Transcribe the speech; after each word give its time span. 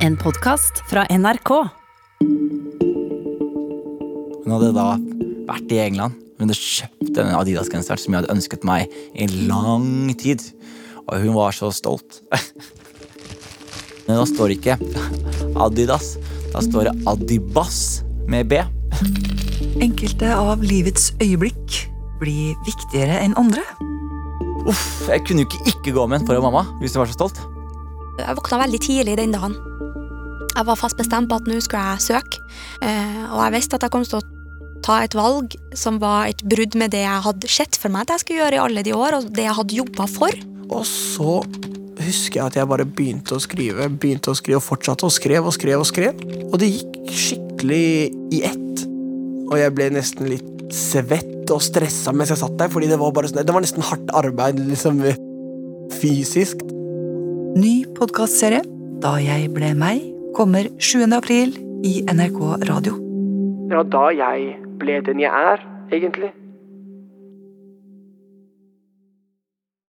En 0.00 0.16
podkast 0.16 0.80
fra 0.88 1.02
NRK. 1.12 1.50
Hun 4.40 4.54
hadde 4.54 4.70
da 4.72 4.86
vært 5.50 5.74
i 5.74 5.80
England. 5.82 6.16
Hun 6.38 6.48
hadde 6.48 6.56
kjøpt 6.56 7.10
denne 7.18 7.36
Adidas-genseren 7.36 8.00
som 8.00 8.16
jeg 8.16 8.22
hadde 8.22 8.32
ønsket 8.32 8.64
meg 8.64 8.88
i 9.12 9.28
lang 9.44 10.14
tid. 10.20 10.40
Og 11.04 11.20
hun 11.20 11.36
var 11.36 11.52
så 11.52 11.68
stolt. 11.76 12.22
Men 14.06 14.16
da 14.16 14.24
står 14.24 14.54
det 14.54 14.58
ikke 14.62 14.78
Adidas. 15.60 16.14
Da 16.54 16.64
står 16.64 16.88
det 16.88 16.96
Adibas 17.10 18.00
med 18.24 18.48
B. 18.48 18.64
Enkelte 19.84 20.32
av 20.32 20.64
livets 20.64 21.12
øyeblikk 21.20 21.82
blir 22.24 22.56
viktigere 22.64 23.20
enn 23.20 23.36
andre. 23.40 23.68
Uff, 24.64 25.08
Jeg 25.08 25.28
kunne 25.28 25.44
jo 25.44 25.48
ikke 25.48 25.74
ikke 25.74 25.92
gå 25.96 26.08
med 26.08 26.22
en 26.22 26.28
foran 26.28 26.44
mamma 26.48 26.64
hvis 26.80 26.96
hun 26.96 27.04
var 27.04 27.12
så 27.12 27.20
stolt. 27.20 27.40
Jeg 28.20 28.36
våkna 28.36 28.64
veldig 28.64 28.80
tidlig 28.84 29.20
den 29.20 29.36
dagen. 29.36 29.60
Jeg 30.50 30.66
var 30.66 30.78
fast 30.78 30.98
bestemt 30.98 31.30
på 31.30 31.38
at 31.38 31.48
nå 31.48 31.60
skulle 31.62 31.82
jeg 31.94 32.06
søke. 32.10 32.42
Eh, 32.82 33.24
og 33.30 33.40
jeg 33.44 33.56
visste 33.56 33.78
at 33.78 33.86
jeg 33.86 33.94
kom 33.94 34.04
til 34.06 34.20
å 34.20 34.26
ta 34.84 35.00
et 35.04 35.14
valg 35.16 35.54
som 35.76 36.00
var 36.02 36.30
et 36.30 36.42
brudd 36.46 36.76
med 36.80 36.92
det 36.94 37.02
jeg 37.04 37.24
hadde 37.26 37.50
sett 37.52 37.76
for 37.78 37.92
meg 37.92 38.06
at 38.06 38.16
jeg 38.16 38.24
skulle 38.24 38.42
gjøre 38.42 38.58
i 38.58 38.62
alle 38.64 38.84
de 38.86 38.94
år, 38.96 39.18
og 39.18 39.32
det 39.36 39.46
jeg 39.46 39.58
hadde 39.60 39.78
jobba 39.80 40.06
for. 40.10 40.38
Og 40.70 40.84
så 40.88 41.40
husker 42.00 42.40
jeg 42.40 42.46
at 42.46 42.56
jeg 42.56 42.70
bare 42.70 42.86
begynte 42.88 43.36
å 43.36 43.42
skrive, 43.42 43.88
begynte 43.92 44.32
å 44.32 44.38
skrive 44.38 44.60
og 44.60 44.66
fortsatte 44.66 45.06
og 45.06 45.14
skrev 45.14 45.46
og 45.46 45.54
skrev 45.56 45.82
og 45.82 45.88
skrev. 45.88 46.22
Og 46.48 46.56
det 46.62 46.72
gikk 46.72 47.00
skikkelig 47.10 47.84
i 48.34 48.42
ett. 48.48 48.86
Og 49.50 49.58
jeg 49.60 49.74
ble 49.76 49.90
nesten 49.94 50.30
litt 50.30 50.74
svett 50.74 51.50
og 51.50 51.62
stressa 51.64 52.14
mens 52.14 52.30
jeg 52.30 52.40
satt 52.40 52.56
der, 52.60 52.70
fordi 52.72 52.88
det 52.90 52.98
var, 53.00 53.12
bare 53.14 53.30
sånn, 53.30 53.42
det 53.46 53.54
var 53.54 53.64
nesten 53.64 53.84
hardt 53.84 54.14
arbeid 54.16 54.60
liksom 54.62 55.02
fysisk. 56.00 56.62
Ny 57.58 57.82
podkastserie 57.96 58.62
Da 59.02 59.16
jeg 59.18 59.48
ble 59.50 59.72
meg 59.74 60.09
kommer 60.40 60.64
7. 60.78 61.12
april 61.12 61.50
i 61.84 62.00
NRK 62.08 62.38
Radio. 62.68 62.94
Var 63.68 63.88
da 63.92 64.06
jeg 64.16 64.54
ble 64.80 64.94
den 65.04 65.20
jeg 65.20 65.28
er, 65.52 65.60
egentlig. 65.92 66.30